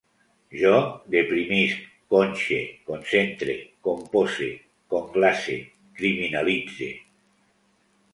[0.59, 0.77] Jo
[1.15, 2.57] deprimisc, conxe,
[2.91, 3.55] concentre,
[3.89, 4.47] compose,
[4.95, 5.59] conglace,
[6.01, 6.89] criminalitze